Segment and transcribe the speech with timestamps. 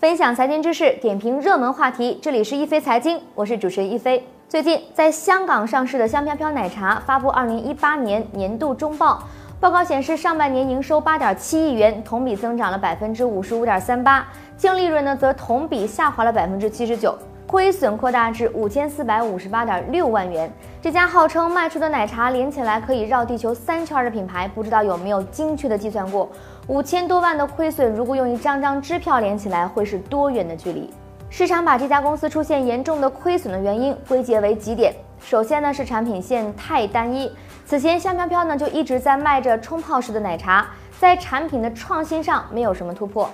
[0.00, 2.16] 分享财经知识，点评热门话题。
[2.22, 4.24] 这里是一飞财经，我是主持人一飞。
[4.48, 9.20] 最近，在香港上市的香飘飘奶茶发布二零一八年年度中报，
[9.58, 14.24] 报告显示，上半年营收八点七亿元，同比增长了百分之五十五点三八，
[14.56, 17.18] 净利润呢则同比下滑了百分之七十九。
[17.48, 20.52] 亏损扩大至五千四百五十八点六万元。
[20.82, 26.28] 这家号称卖出的奶茶连起来可以绕地球三圈的品牌，不知道有没有精确的计算过
[26.66, 30.92] 五千多万的亏损，如果用一张张支票连起来，会是多远的距离？
[31.30, 37.32] 市场把这家公司出现严重的亏损的原因归结为几点：首先呢是产品线太单一，
[37.64, 40.66] 此前香飘飘呢就一直在卖着冲泡式的奶茶，
[41.00, 43.26] 在产品的创新上没有什么突破；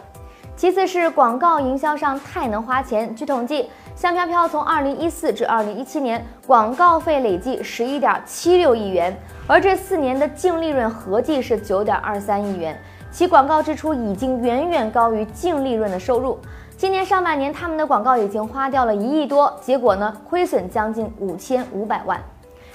[0.57, 3.15] 其次是广告营销上太能花钱。
[3.15, 3.69] 据统计。
[3.97, 12.77] 香飘飘从二零一四至二零一七年广告费累计十一点七六亿元，而这四年的净利润合计是九点二三亿元，
[13.13, 16.41] 其广告支出已经远远高于净利润的收入。
[16.77, 22.21] 今年上半年，他们的广告已经花掉了一亿多，结果呢，亏损将近五千五百万。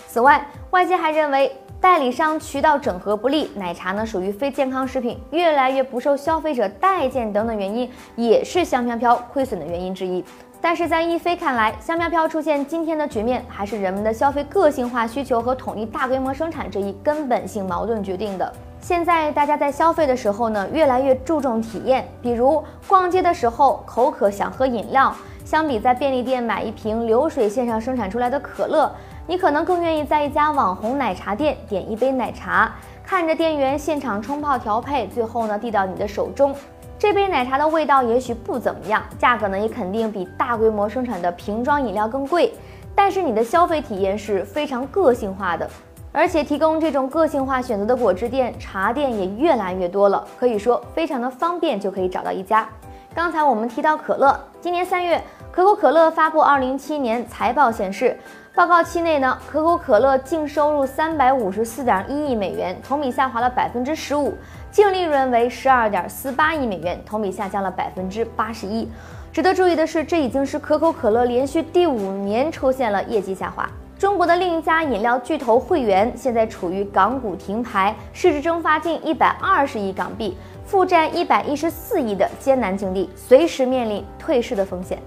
[0.07, 10.21] 此外，外界还认为代理商渠道整合不力，奶茶呢属于非健康食品，越来越不受消费者待见等等原因，也是香飘飘亏损的原因之一。
[10.59, 18.51] 但是在一飞看来，香飘飘出现今天的局面，还是人们的消费个性化需求和统一大规模生产这一根本性矛盾决定的。
[18.81, 28.91] 现在大家在消费的时候呢，越来越注重体验，比如逛街的时候口渴想喝饮料，相比在便利店买一瓶流水线上生产出来的可乐，
[29.29, 36.51] 你可能更愿意在一家网红奶茶店点一杯奶茶，看着店员现场冲泡调配，最后呢递到你的手中。
[36.97, 42.51] 这杯奶茶的味道也许不怎么样，价格呢也肯定比大规模生产的瓶装饮料更贵，
[42.95, 45.69] 但是你的消费体验是非常个性化的，
[46.11, 52.67] 而且提供这种个性化选择的果汁店、茶店也越来越多了，可以说非常的方便就可以找到一家。
[53.13, 55.21] 刚才我们提到可乐，今年三月，
[55.51, 58.15] 可口可乐发布二零一七年财报显示，
[58.53, 64.37] 报告期内呢，可口可乐净收入三百五十四点一亿美元，同比下滑了百分之十五。
[64.71, 68.87] 净利润为十二点四八亿美元，同比下降了百分之八十一。
[69.33, 73.67] 值得注意的是，这已经是可口可乐连续第五年出现了业绩下滑。
[73.97, 84.99] 中国的另一家饮料巨头汇源现在处于港股停牌、市值蒸发近一百二十亿港币、负债一百一十四亿的艰难境地，随时面临退市的风险。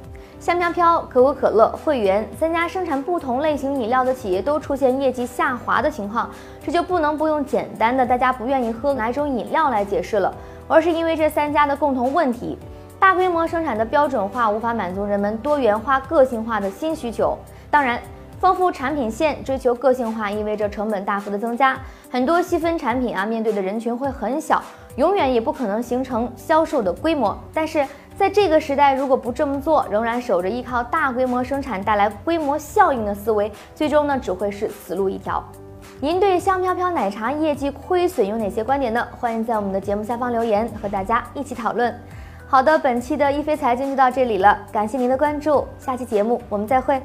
[0.42, 6.28] 香飘飘、可口可乐、汇源三家生产不同类型饮料的企业都出现业绩下滑的情况，
[6.66, 10.34] 这就不能不用简单的大家不愿意喝哪种饮料来解释了，
[10.66, 12.58] 而是因为这三家的共同问题：
[12.98, 17.38] 大规模生产的标准化无法满足人们多元化、个性化的新需求。
[17.70, 18.00] 当然，
[18.40, 21.78] 丰富产品线、追求个性化意味着成本大幅的增加，
[22.10, 24.60] 很多细分产品啊，面对的人群会很小，
[24.96, 27.38] 永远也不可能形成销售的规模。
[27.54, 27.86] 但是，
[28.16, 35.42] 在这个时代，如果不这么做，仍然守着依靠大规模生产带来规模效应的思维，最终呢只会是死路一条。
[36.00, 39.04] 您对香飘飘奶茶业绩亏损有哪些观点呢？
[39.18, 41.92] 欢迎在我们的节目下方留言，和大家一起讨论。
[42.46, 47.00] 好的，本期的一飞财经就到这里了，感谢您的关注，下期节目我们再会。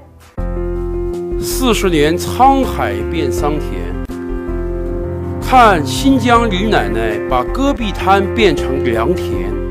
[1.40, 3.82] 四十年沧海变桑田，
[5.42, 9.67] 看新疆李奶奶把戈壁滩变成良田。